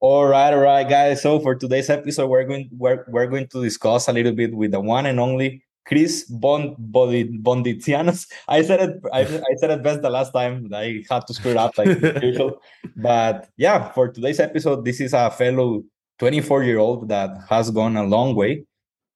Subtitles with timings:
[0.00, 1.22] All right, all right, guys.
[1.22, 4.72] So for today's episode, we're going we're, we're going to discuss a little bit with
[4.72, 8.26] the one and only Chris Bond Bonditianos.
[8.48, 10.68] I said it I, I said it best the last time.
[10.74, 11.88] I had to screw it up like
[12.22, 12.60] usual.
[12.94, 15.82] But yeah, for today's episode, this is a fellow
[16.18, 18.64] 24 year old that has gone a long way.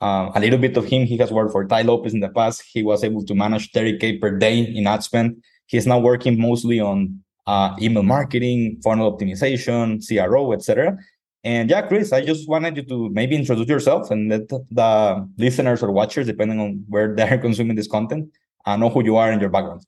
[0.01, 2.63] Um, a little bit of him, he has worked for Tai Lopez in the past.
[2.67, 5.45] He was able to manage 30k per day in ad spend.
[5.67, 10.97] He's now working mostly on uh, email marketing, funnel optimization, CRO, etc.
[11.43, 15.83] And yeah, Chris, I just wanted you to maybe introduce yourself and let the listeners
[15.83, 18.31] or watchers, depending on where they're consuming this content,
[18.67, 19.85] uh, know who you are and your background.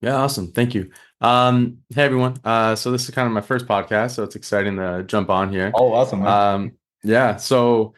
[0.00, 0.52] Yeah, awesome.
[0.52, 0.90] Thank you.
[1.20, 2.36] Um, hey everyone.
[2.44, 5.50] Uh, so this is kind of my first podcast, so it's exciting to jump on
[5.50, 5.72] here.
[5.74, 6.24] Oh, awesome.
[6.24, 6.72] Um,
[7.02, 7.36] yeah.
[7.36, 7.94] So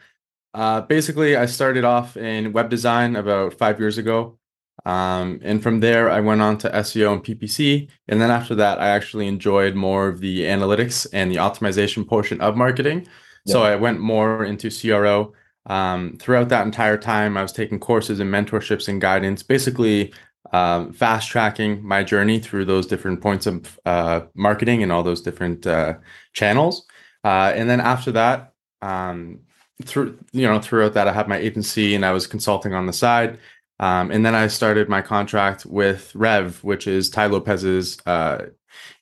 [0.55, 4.39] uh, basically, I started off in web design about five years ago.
[4.85, 7.87] Um, and from there, I went on to SEO and PPC.
[8.07, 12.41] And then after that, I actually enjoyed more of the analytics and the optimization portion
[12.41, 13.07] of marketing.
[13.45, 13.53] Yeah.
[13.53, 15.33] So I went more into CRO.
[15.67, 20.13] Um, throughout that entire time, I was taking courses and mentorships and guidance, basically
[20.53, 25.21] um, fast tracking my journey through those different points of uh, marketing and all those
[25.21, 25.95] different uh,
[26.33, 26.85] channels.
[27.23, 29.39] Uh, and then after that, um,
[29.85, 32.93] through you know throughout that, I had my agency and I was consulting on the
[32.93, 33.39] side.
[33.81, 38.45] Um, and then I started my contract with Rev, which is Tai Lopez's uh,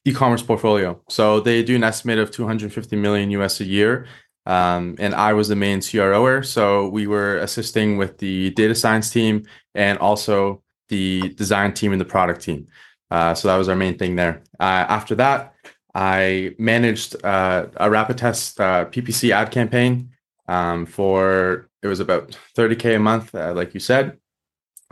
[0.05, 0.99] e-commerce portfolio.
[1.09, 4.07] So they do an estimate of 250 million US a year.
[4.45, 6.43] Um, and I was the main CROer.
[6.43, 11.99] So we were assisting with the data science team and also the design team and
[11.99, 12.67] the product team.
[13.11, 14.41] Uh, so that was our main thing there.
[14.61, 15.53] Uh, after that,
[15.93, 20.11] I managed uh, a rapid test uh, PPC ad campaign
[20.47, 24.17] um, for it was about 30k a month, uh, like you said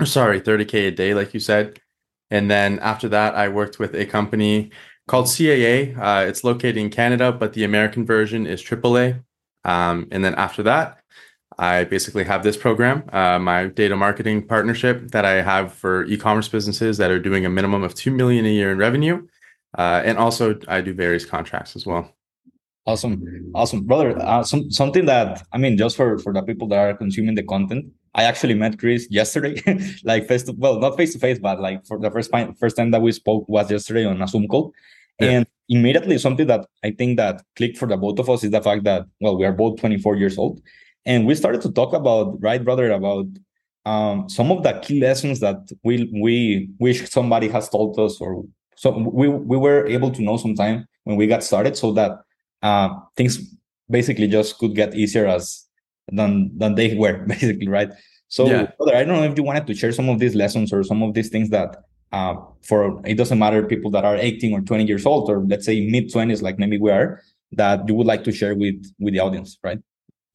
[0.06, 1.80] sorry, 30K a day, like you said.
[2.30, 4.72] And then after that, I worked with a company
[5.08, 5.98] called CAA.
[5.98, 9.24] Uh, it's located in Canada, but the American version is AAA.
[9.64, 11.00] Um, and then after that,
[11.58, 16.48] I basically have this program, uh, my data marketing partnership that I have for e-commerce
[16.48, 19.28] businesses that are doing a minimum of two million a year in revenue,
[19.76, 22.14] uh, and also I do various contracts as well.
[22.86, 24.18] Awesome, awesome, brother.
[24.22, 27.44] Uh, some, something that I mean, just for for the people that are consuming the
[27.44, 29.62] content, I actually met Chris yesterday,
[30.04, 32.76] like face to well, not face to face, but like for the first time, first
[32.76, 34.74] time that we spoke was yesterday on a Zoom call,
[35.20, 35.30] yeah.
[35.30, 38.62] and immediately something that I think that clicked for the both of us is the
[38.62, 40.60] fact that well, we are both 24 years old,
[41.06, 43.28] and we started to talk about right, brother, about
[43.86, 48.44] um, some of the key lessons that we we wish somebody has told us, or
[48.76, 52.14] so we we were able to know sometime when we got started, so that
[52.64, 53.56] uh, things
[53.88, 55.67] basically just could get easier as
[56.12, 57.92] than than they were basically right?
[58.30, 58.68] So yeah.
[58.78, 61.02] brother, i don't know if you wanted to share some of these lessons or some
[61.02, 64.86] of these things that uh, for it doesn't matter people that are 18 or 20
[64.86, 68.24] years old or let's say mid 20s like maybe we are that you would like
[68.24, 69.80] to share with with the audience right?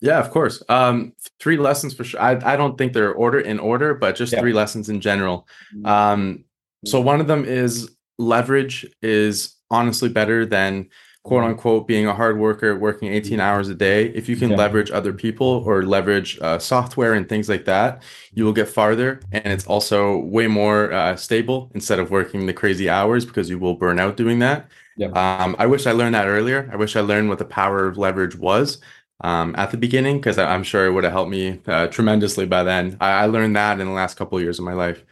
[0.00, 0.62] Yeah of course.
[0.68, 2.20] Um three lessons for sure.
[2.20, 4.40] I, I don't think they're order in order but just yeah.
[4.40, 5.46] three lessons in general.
[5.84, 6.44] Um
[6.84, 10.88] so one of them is leverage is honestly better than
[11.24, 14.56] quote unquote being a hard worker working 18 hours a day if you can yeah.
[14.56, 18.02] leverage other people or leverage uh, software and things like that
[18.34, 22.52] you will get farther and it's also way more uh, stable instead of working the
[22.52, 24.68] crazy hours because you will burn out doing that.
[24.96, 25.08] Yeah.
[25.08, 26.68] um, i wish i learned that earlier.
[26.72, 28.78] I wish i learned what the power of leverage was
[29.22, 32.64] um, at the beginning because i'm sure it would have helped me uh, tremendously by
[32.64, 32.96] then.
[33.00, 35.02] I, I, learned that in the last couple of years of my life.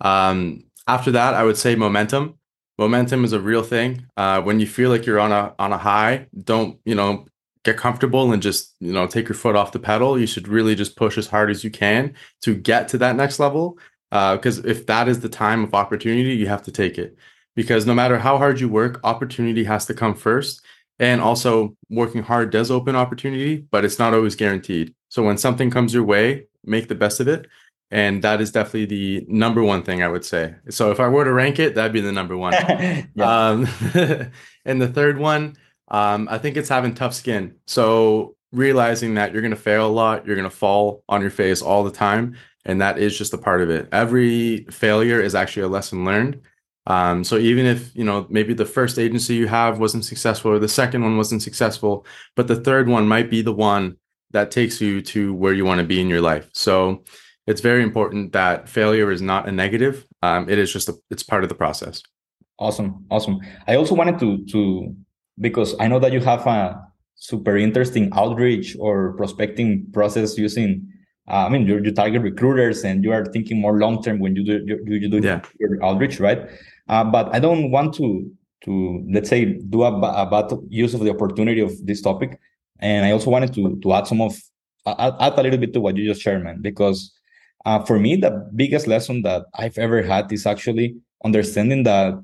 [0.00, 2.38] Um, after that i would say momentum
[2.78, 4.06] momentum is a real thing.
[4.16, 7.26] Uh, when you feel like you're on a on a high, don't you know
[7.64, 10.18] get comfortable and just you know take your foot off the pedal.
[10.18, 13.38] You should really just push as hard as you can to get to that next
[13.38, 13.78] level.
[14.10, 17.16] Because uh, if that is the time of opportunity, you have to take it.
[17.54, 20.64] Because no matter how hard you work, opportunity has to come first.
[20.98, 24.94] And also, working hard does open opportunity, but it's not always guaranteed.
[25.10, 27.46] So when something comes your way, make the best of it
[27.90, 30.54] and that is definitely the number one thing I would say.
[30.70, 32.54] So if I were to rank it, that'd be the number one.
[33.20, 33.68] um,
[34.64, 35.56] and the third one,
[35.88, 37.54] um, I think it's having tough skin.
[37.66, 41.30] So realizing that you're going to fail a lot, you're going to fall on your
[41.30, 43.88] face all the time, and that is just a part of it.
[43.92, 46.40] Every failure is actually a lesson learned.
[46.88, 50.58] Um, so even if you know maybe the first agency you have wasn't successful or
[50.58, 53.96] the second one wasn't successful, but the third one might be the one
[54.30, 56.48] that takes you to where you want to be in your life.
[56.52, 57.04] So
[57.46, 60.04] it's very important that failure is not a negative.
[60.22, 62.02] Um, it is just a, it's part of the process.
[62.58, 63.40] Awesome, awesome.
[63.68, 64.94] I also wanted to to
[65.38, 66.82] because I know that you have a
[67.14, 70.88] super interesting outreach or prospecting process using.
[71.28, 74.36] Uh, I mean, you, you target recruiters and you are thinking more long term when
[74.36, 75.40] you do you, you do yeah.
[75.58, 76.48] your outreach, right?
[76.88, 78.30] Uh, but I don't want to
[78.64, 82.40] to let's say do a, a bad use of the opportunity of this topic,
[82.80, 84.36] and I also wanted to to add some of
[84.86, 87.12] add, add a little bit to what you just shared, man, because
[87.66, 92.14] uh, for me the biggest lesson that I've ever had is actually understanding that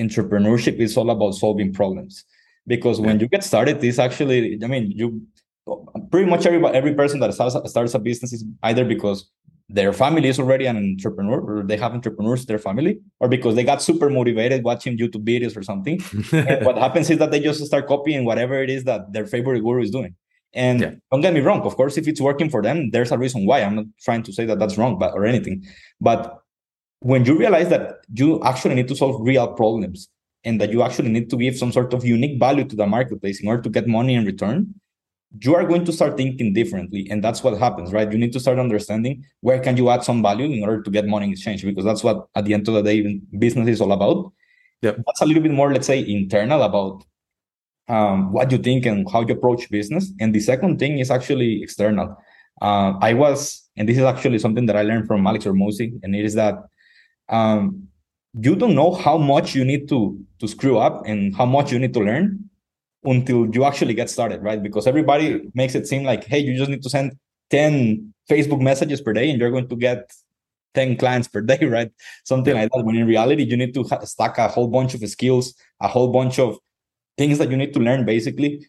[0.00, 2.24] entrepreneurship is all about solving problems.
[2.66, 5.22] Because when you get started, this actually, I mean, you
[6.10, 9.28] pretty much every every person that starts, starts a business is either because
[9.68, 13.54] their family is already an entrepreneur or they have entrepreneurs in their family or because
[13.56, 15.98] they got super motivated watching youtube videos or something.
[16.66, 19.82] What happens is that they just start copying whatever it is that their favorite guru
[19.82, 20.14] is doing
[20.54, 20.90] and yeah.
[21.10, 23.60] don't get me wrong of course if it's working for them there's a reason why.
[23.60, 25.64] I'm not trying to say that that's wrong but or anything.
[26.00, 26.38] But
[27.00, 30.08] when you realize that you actually need to solve real problems
[30.44, 33.40] and that you actually need to give some sort of unique value to the marketplace
[33.40, 34.74] in order to get money in return
[35.40, 37.06] you are going to start thinking differently.
[37.10, 38.10] And that's what happens right?
[38.10, 41.06] You need to start understanding where can you add some value in order to get
[41.06, 43.92] money in exchange because that's what at the end of the day business is all
[43.92, 44.32] about.
[44.82, 44.96] Yep.
[45.06, 47.04] that's a little bit more let's say internal about
[47.96, 51.62] um, what you think and how you approach business and the second thing is actually
[51.62, 52.08] external
[52.66, 56.14] uh, i was and this is actually something that i learned from alex Hormozi, and
[56.14, 56.54] it is that
[57.28, 57.88] um,
[58.34, 61.78] you don't know how much you need to to screw up and how much you
[61.78, 62.50] need to learn
[63.04, 64.62] until you actually get started, right?
[64.62, 67.16] Because everybody makes it seem like, hey, you just need to send
[67.50, 70.10] 10 Facebook messages per day and you're going to get
[70.74, 71.90] 10 clients per day, right?
[72.24, 72.84] Something like that.
[72.84, 76.38] When in reality, you need to stack a whole bunch of skills, a whole bunch
[76.38, 76.58] of
[77.18, 78.66] things that you need to learn basically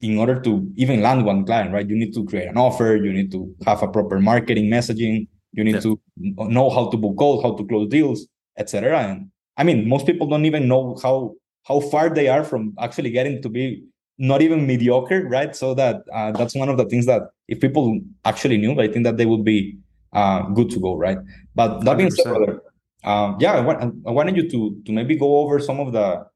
[0.00, 1.88] in order to even land one client, right?
[1.88, 5.64] You need to create an offer, you need to have a proper marketing messaging, you
[5.64, 5.80] need yeah.
[5.80, 8.26] to know how to book calls, how to close deals,
[8.58, 8.98] etc.
[8.98, 11.34] And I mean, most people don't even know how
[11.64, 13.82] how far they are from actually getting to be
[14.18, 15.56] not even mediocre, right?
[15.56, 19.04] So that uh, that's one of the things that if people actually knew, I think
[19.04, 19.78] that they would be
[20.12, 21.18] uh, good to go, right?
[21.54, 22.60] But that being said,
[23.04, 26.26] um, yeah, I, want, I wanted you to to maybe go over some of the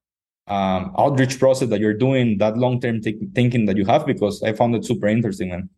[0.51, 4.43] um, outreach process that you're doing, that long term th- thinking that you have, because
[4.43, 5.71] I found it super interesting, man.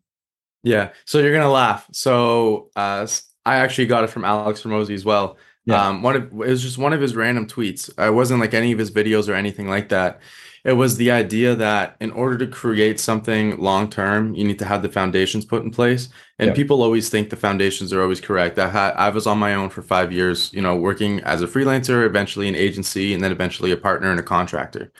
[0.63, 1.87] Yeah, so you're gonna laugh.
[1.91, 3.07] So uh,
[3.45, 5.37] I actually got it from Alex Hormozi as well.
[5.65, 5.87] Yeah.
[5.87, 7.89] Um, one of it was just one of his random tweets.
[7.97, 10.19] It wasn't like any of his videos or anything like that.
[10.63, 14.65] It was the idea that in order to create something long term, you need to
[14.65, 16.07] have the foundations put in place.
[16.39, 16.53] And yeah.
[16.53, 18.57] people always think the foundations are always correct.
[18.57, 21.47] I had I was on my own for five years, you know, working as a
[21.47, 24.93] freelancer, eventually an agency, and then eventually a partner and a contractor.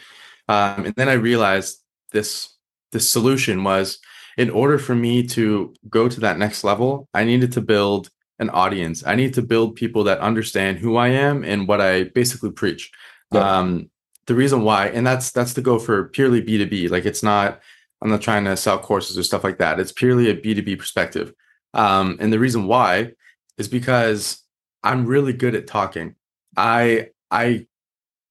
[0.50, 1.80] Um, and then I realized
[2.12, 2.58] this
[2.92, 4.00] this solution was
[4.38, 8.50] in order for me to go to that next level, I needed to build an
[8.50, 9.06] audience.
[9.06, 12.92] I need to build people that understand who I am and what I basically preach.
[13.32, 13.60] Yeah.
[13.60, 13.90] Um,
[14.28, 16.88] the reason why, and that's that's the go for purely B two B.
[16.88, 17.62] Like it's not.
[18.02, 19.80] I'm not trying to sell courses or stuff like that.
[19.80, 21.34] It's purely a B two B perspective.
[21.74, 23.14] Um, and the reason why
[23.58, 24.42] is because
[24.84, 26.16] I'm really good at talking.
[26.56, 27.68] I I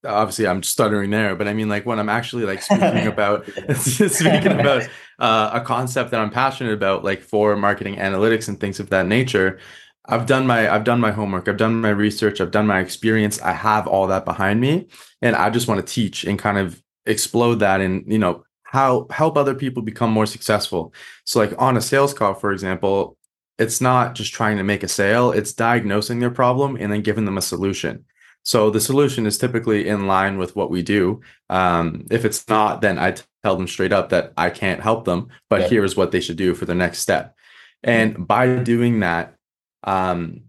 [0.05, 3.45] obviously I'm stuttering there, but I mean like when I'm actually like speaking about
[3.75, 4.83] speaking about
[5.19, 9.07] uh, a concept that I'm passionate about, like for marketing analytics and things of that
[9.07, 9.59] nature,
[10.05, 13.41] I've done my I've done my homework, I've done my research, I've done my experience.
[13.41, 14.87] I have all that behind me
[15.21, 19.07] and I just want to teach and kind of explode that and, you know, how
[19.11, 20.93] help other people become more successful.
[21.25, 23.17] So like on a sales call for example,
[23.57, 27.25] it's not just trying to make a sale, it's diagnosing their problem and then giving
[27.25, 28.05] them a solution.
[28.43, 31.21] So the solution is typically in line with what we do.
[31.49, 35.29] Um, if it's not, then I tell them straight up that I can't help them,
[35.49, 35.67] but yeah.
[35.69, 37.37] here's what they should do for the next step.
[37.83, 39.35] And by doing that,
[39.83, 40.41] um,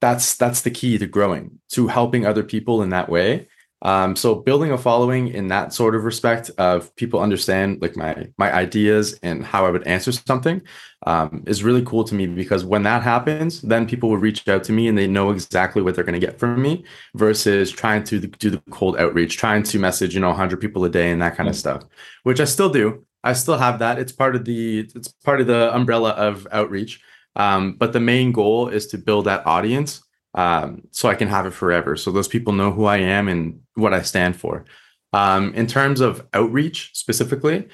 [0.00, 3.48] that's that's the key to growing to helping other people in that way
[3.82, 8.28] um, so building a following in that sort of respect of people understand like my
[8.38, 10.62] my ideas and how I would answer something
[11.04, 14.62] um, is really cool to me because when that happens, then people will reach out
[14.64, 16.84] to me and they know exactly what they're going to get from me
[17.16, 20.88] versus trying to do the cold outreach, trying to message you know 100 people a
[20.88, 21.82] day and that kind of stuff,
[22.22, 23.04] which I still do.
[23.24, 23.98] I still have that.
[23.98, 27.00] It's part of the it's part of the umbrella of outreach.
[27.36, 30.02] Um, but the main goal is to build that audience
[30.34, 31.96] um, so I can have it forever.
[31.96, 34.64] So those people know who I am and what I stand for.
[35.12, 37.68] Um, in terms of outreach specifically,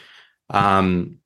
[0.51, 1.19] um,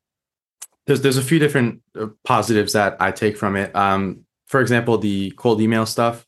[0.85, 3.75] there's there's a few different uh, positives that I take from it.
[3.75, 6.27] Um, for example, the cold email stuff,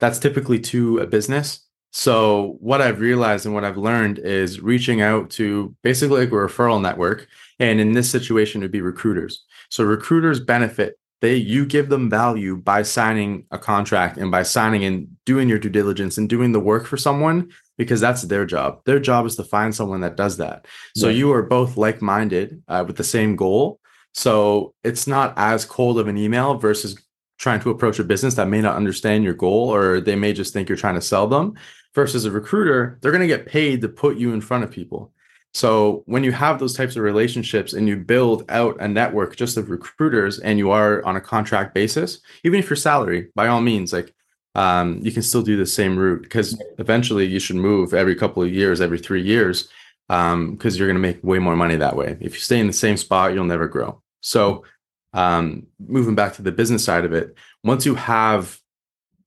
[0.00, 1.60] that's typically to a business.
[1.92, 6.32] So what I've realized and what I've learned is reaching out to basically like a
[6.32, 7.28] referral network,
[7.60, 9.44] and in this situation, it would be recruiters.
[9.70, 14.84] So recruiters benefit they you give them value by signing a contract and by signing
[14.84, 18.80] and doing your due diligence and doing the work for someone because that's their job
[18.84, 21.16] their job is to find someone that does that so yeah.
[21.16, 23.80] you are both like-minded uh, with the same goal
[24.12, 27.00] so it's not as cold of an email versus
[27.38, 30.52] trying to approach a business that may not understand your goal or they may just
[30.52, 31.54] think you're trying to sell them
[31.94, 35.12] versus a recruiter, they're going to get paid to put you in front of people.
[35.54, 39.56] So when you have those types of relationships and you build out a network just
[39.56, 43.60] of recruiters and you are on a contract basis, even if you're salary, by all
[43.60, 44.12] means, like
[44.56, 48.42] um, you can still do the same route because eventually you should move every couple
[48.42, 49.68] of years, every three years,
[50.08, 52.16] because um, you're going to make way more money that way.
[52.20, 54.02] If you stay in the same spot, you'll never grow.
[54.22, 54.64] So
[55.12, 58.58] um, moving back to the business side of it, once you have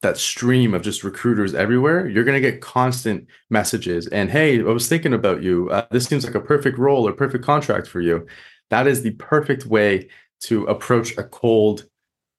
[0.01, 4.07] that stream of just recruiters everywhere, you're going to get constant messages.
[4.07, 5.69] And hey, I was thinking about you.
[5.69, 8.27] Uh, this seems like a perfect role or perfect contract for you.
[8.69, 10.09] That is the perfect way
[10.41, 11.85] to approach a cold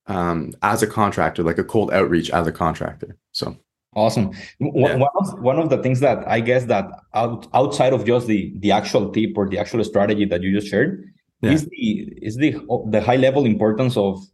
[0.07, 3.17] um, as a contractor, like a cold outreach as a contractor.
[3.33, 3.57] So
[3.95, 4.33] awesome.
[4.61, 4.97] Yeah.
[4.97, 8.53] One, of, one of the things that I guess that out, outside of just the
[8.59, 11.12] the actual tip or the actual strategy that you just shared
[11.43, 11.50] yeah.
[11.50, 14.25] is the is the the high level importance of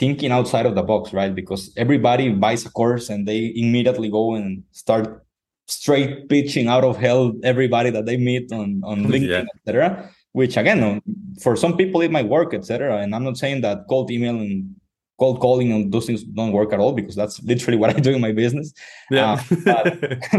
[0.00, 1.34] thinking outside of the box, right?
[1.34, 5.24] Because everybody buys a course and they immediately go and start
[5.68, 9.56] straight pitching out of hell everybody that they meet on on LinkedIn, yeah.
[9.56, 10.10] etc.
[10.32, 11.02] Which again,
[11.42, 12.98] for some people it might work, etc.
[13.02, 14.74] And I'm not saying that cold email and
[15.18, 18.12] cold calling and those things don't work at all because that's literally what I do
[18.14, 18.72] in my business.
[19.10, 19.42] Yeah.
[19.66, 19.90] Uh,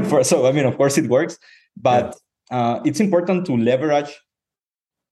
[0.09, 1.37] for, so I mean, of course it works,
[1.77, 2.07] but
[2.49, 2.57] yeah.
[2.57, 4.11] uh, it's important to leverage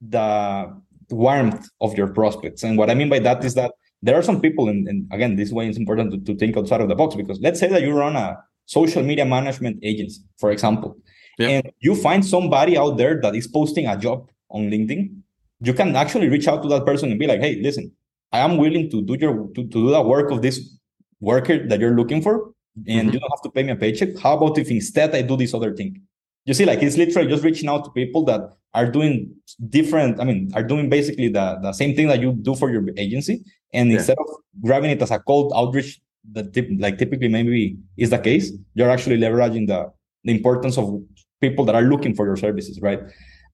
[0.02, 0.74] the
[1.12, 2.64] warmth of your prospects.
[2.64, 5.36] And what I mean by that is that there are some people, and, and again,
[5.36, 7.82] this way it's important to, to think outside of the box because let's say that
[7.82, 10.98] you run a social media management agency, for example,
[11.40, 15.16] and you find somebody out there that is posting a job on LinkedIn,
[15.62, 17.92] you can actually reach out to that person and be like, hey, listen,
[18.32, 20.78] I am willing to do your to, to do the work of this
[21.20, 22.54] worker that you're looking for,
[22.88, 23.14] and mm-hmm.
[23.14, 24.18] you don't have to pay me a paycheck.
[24.18, 26.02] How about if instead I do this other thing?
[26.50, 28.42] You see, like it's literally just reaching out to people that
[28.74, 29.32] are doing
[29.70, 32.84] different, I mean, are doing basically the, the same thing that you do for your
[32.98, 33.44] agency.
[33.72, 33.98] And yeah.
[33.98, 34.26] instead of
[34.64, 36.02] grabbing it as a cold outreach
[36.32, 39.92] that tip, like typically maybe is the case, you're actually leveraging the,
[40.24, 41.00] the importance of
[41.40, 43.00] people that are looking for your services, right?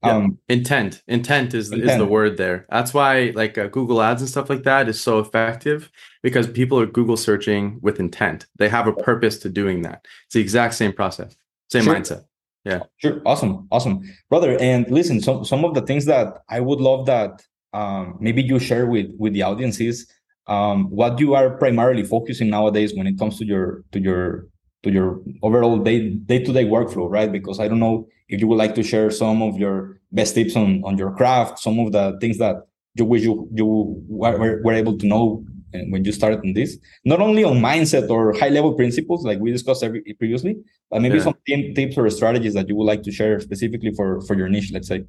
[0.01, 0.15] Yeah.
[0.15, 1.91] Um, intent, intent is intent.
[1.91, 2.65] is the word there.
[2.69, 5.91] That's why like uh, Google Ads and stuff like that is so effective
[6.23, 8.45] because people are Google searching with intent.
[8.57, 10.05] They have a purpose to doing that.
[10.27, 11.35] It's the exact same process,
[11.69, 11.95] same sure.
[11.95, 12.23] mindset.
[12.65, 12.79] Yeah.
[12.97, 13.21] Sure.
[13.25, 13.67] Awesome.
[13.71, 14.01] Awesome.
[14.29, 14.57] Brother.
[14.59, 17.43] And listen, some some of the things that I would love that
[17.73, 20.07] um, maybe you share with with the audience is
[20.47, 24.47] um, what you are primarily focusing nowadays when it comes to your to your
[24.83, 27.31] to your overall day day to day workflow, right?
[27.31, 30.55] Because I don't know if you would like to share some of your best tips
[30.55, 32.57] on on your craft, some of the things that
[32.95, 35.45] you wish you you were, were able to know
[35.89, 39.51] when you started in this, not only on mindset or high level principles like we
[39.51, 40.57] discussed every, previously,
[40.89, 41.23] but maybe yeah.
[41.23, 41.35] some
[41.75, 44.87] tips or strategies that you would like to share specifically for for your niche, let's
[44.87, 45.03] say.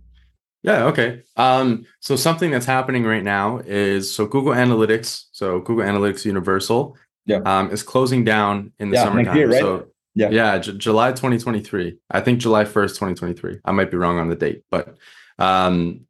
[0.63, 0.87] Yeah.
[0.87, 1.23] Okay.
[1.37, 6.97] Um, so something that's happening right now is so Google Analytics, so Google Analytics Universal,
[7.27, 9.37] yeah, um, is closing down in the yeah, summertime.
[9.37, 9.61] Year, right?
[9.61, 11.99] So yeah, yeah, J- July 2023.
[12.11, 13.59] I think July 1st, 2023.
[13.65, 14.97] I might be wrong on the date, but
[15.39, 16.06] um,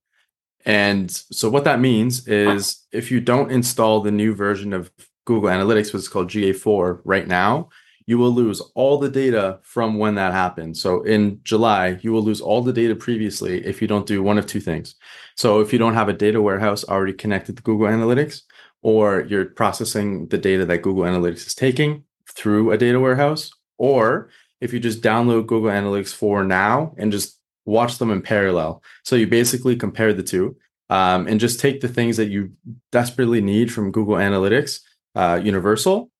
[0.67, 4.91] and so what that means is if you don't install the new version of
[5.25, 7.69] Google Analytics, which is called GA4 right now,
[8.07, 10.77] you will lose all the data from when that happened.
[10.77, 14.39] So in July, you will lose all the data previously if you don't do one
[14.39, 14.95] of two things.
[15.37, 18.43] So if you don't have a data warehouse already connected to Google Analytics,
[18.83, 24.31] or you're processing the data that Google Analytics is taking through a data warehouse, or
[24.61, 28.83] if you just download Google Analytics 4 now and just watch them in parallel.
[29.05, 30.57] So you basically compare the two
[30.89, 32.53] um, and just take the things that you
[32.93, 34.81] desperately need from Google Analytics
[35.15, 36.11] uh, Universal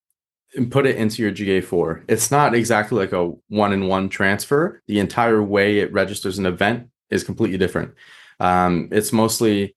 [0.57, 2.05] and put it into your GA4.
[2.09, 4.83] It's not exactly like a one in one transfer.
[4.87, 7.95] The entire way it registers an event is completely different.
[8.41, 9.75] Um, it's mostly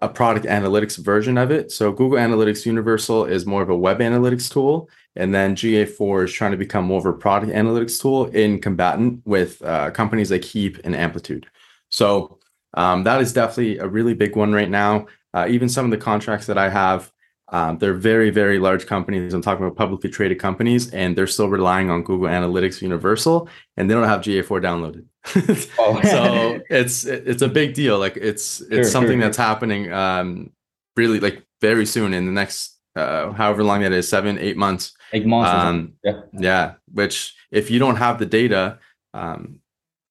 [0.00, 1.70] a product analytics version of it.
[1.70, 4.90] So Google Analytics Universal is more of a web analytics tool.
[5.16, 9.20] And then GA4 is trying to become more of a product analytics tool in combatant
[9.26, 11.46] with uh, companies like Heap and Amplitude.
[11.90, 12.38] So
[12.74, 15.06] um, that is definitely a really big one right now.
[15.34, 17.12] Uh, even some of the contracts that I have,
[17.48, 19.34] um, they're very, very large companies.
[19.34, 23.90] I'm talking about publicly traded companies, and they're still relying on Google Analytics Universal, and
[23.90, 25.04] they don't have GA4 downloaded.
[25.78, 26.00] oh.
[26.02, 27.98] so it's it's a big deal.
[27.98, 29.20] Like it's it's sure, something sure.
[29.20, 30.50] that's happening um,
[30.96, 34.94] really like very soon in the next uh, however long that is, seven, eight months.
[35.12, 35.50] Eight months.
[35.50, 36.20] Um, yeah.
[36.32, 36.74] Yeah.
[36.92, 38.78] Which if you don't have the data,
[39.14, 39.60] um,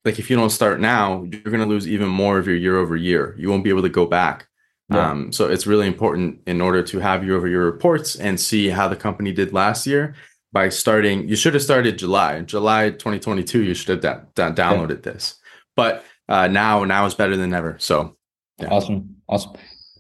[0.06, 2.78] like if you don't start now, you're going to lose even more of your year
[2.78, 3.36] over year.
[3.38, 4.48] You won't be able to go back.
[4.92, 5.10] Yeah.
[5.10, 8.68] Um, so it's really important in order to have year over year reports and see
[8.68, 10.16] how the company did last year
[10.52, 11.28] by starting.
[11.30, 13.64] You should have started July, July 2022.
[13.64, 15.14] You should have da- da- downloaded yeah.
[15.14, 15.36] this,
[15.76, 17.78] but uh, now now is better than ever.
[17.80, 18.18] So
[18.60, 18.68] yeah.
[18.68, 19.54] awesome, awesome,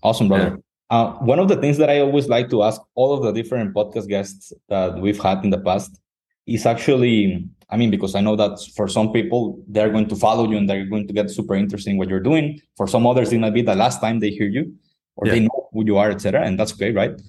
[0.03, 0.59] awesome, brother.
[0.91, 3.73] Uh, one of the things that I always like to ask all of the different
[3.73, 5.99] podcast guests that we've had in the past
[6.45, 10.49] is actually, I mean, because I know that for some people, they're going to follow
[10.49, 12.59] you and they're going to get super interested in what you're doing.
[12.75, 14.75] For some others, it might be the last time they hear you
[15.15, 15.33] or yeah.
[15.33, 16.45] they know who you are, etc.
[16.45, 17.19] And that's okay, right?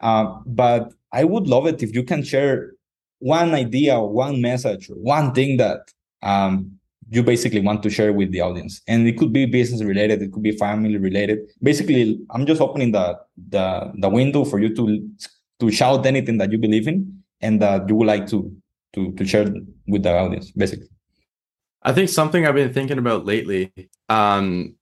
[0.00, 2.72] Uh, but I would love it if you can share
[3.20, 5.78] one idea one message one thing that
[6.22, 6.72] um,
[7.12, 8.80] you basically want to share with the audience.
[8.88, 11.38] And it could be business related it could be family related.
[11.62, 13.18] Basically i'm just opening the
[13.54, 14.84] the, the window for you to
[15.60, 18.38] to shout anything that you believe in and that you would like to
[18.94, 19.46] to to share
[19.86, 20.88] with the audience basically.
[21.82, 23.72] I think something i've been thinking about lately
[24.08, 24.74] um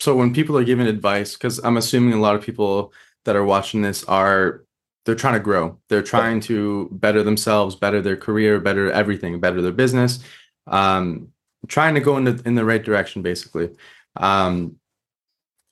[0.00, 2.92] so when people are giving advice because i'm assuming a lot of people
[3.24, 4.64] that are watching this are
[5.04, 5.78] they're trying to grow.
[5.88, 10.18] They're trying to better themselves better their career better everything better their business.
[10.66, 11.28] Um
[11.68, 13.70] trying to go in the in the right direction basically.
[14.16, 14.76] Um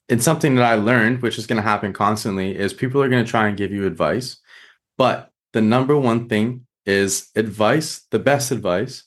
[0.07, 3.25] it's something that i learned which is going to happen constantly is people are going
[3.25, 4.37] to try and give you advice
[4.99, 9.05] but the number one thing is advice the best advice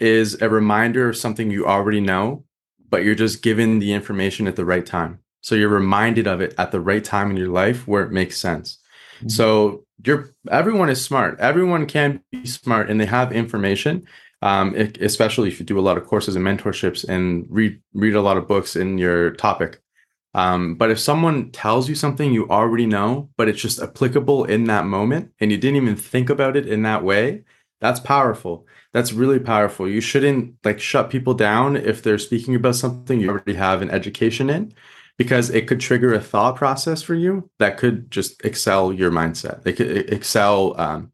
[0.00, 2.44] is a reminder of something you already know
[2.92, 5.18] but you're just given the information at the right time.
[5.40, 8.38] So you're reminded of it at the right time in your life where it makes
[8.38, 8.78] sense.
[9.18, 9.28] Mm-hmm.
[9.30, 11.38] so you're everyone is smart.
[11.40, 14.06] Everyone can be smart and they have information
[14.42, 18.20] um, especially if you do a lot of courses and mentorships and read read a
[18.20, 19.80] lot of books in your topic.
[20.34, 24.64] Um, but if someone tells you something you already know, but it's just applicable in
[24.64, 27.44] that moment, and you didn't even think about it in that way,
[27.80, 28.66] that's powerful.
[28.92, 29.88] That's really powerful.
[29.88, 33.90] You shouldn't like shut people down if they're speaking about something you already have an
[33.90, 34.72] education in,
[35.18, 39.62] because it could trigger a thought process for you that could just excel your mindset.
[39.62, 40.74] They could excel.
[40.80, 41.12] Um,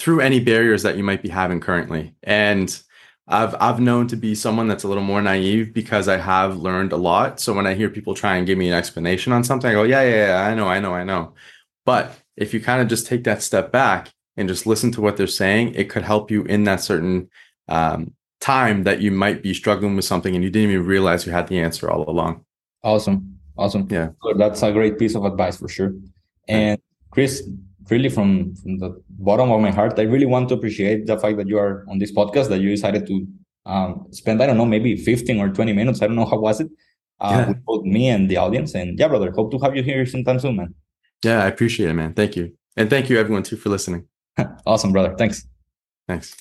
[0.00, 2.14] through any barriers that you might be having currently.
[2.22, 2.82] And
[3.28, 6.92] I've I've known to be someone that's a little more naive because I have learned
[6.92, 7.38] a lot.
[7.38, 9.82] So when I hear people try and give me an explanation on something, I go,
[9.82, 11.34] yeah, yeah, yeah, I know, I know, I know.
[11.84, 15.18] But if you kind of just take that step back and just listen to what
[15.18, 17.28] they're saying, it could help you in that certain
[17.68, 21.32] um, time that you might be struggling with something and you didn't even realize you
[21.32, 22.44] had the answer all along.
[22.82, 23.38] Awesome.
[23.58, 23.86] Awesome.
[23.90, 24.10] Yeah.
[24.22, 25.92] So that's a great piece of advice for sure.
[26.48, 27.46] And Chris,
[27.90, 31.36] really from, from the bottom of my heart, I really want to appreciate the fact
[31.38, 33.26] that you are on this podcast, that you decided to
[33.66, 36.02] um, spend, I don't know, maybe 15 or 20 minutes.
[36.02, 36.68] I don't know how was it
[37.20, 37.48] uh, yeah.
[37.48, 38.74] with both me and the audience.
[38.74, 40.74] And yeah, brother, hope to have you here sometime soon, man.
[41.24, 42.14] Yeah, I appreciate it, man.
[42.14, 42.52] Thank you.
[42.76, 44.06] And thank you everyone too for listening.
[44.66, 45.14] awesome, brother.
[45.16, 45.46] Thanks.
[46.08, 46.40] Thanks.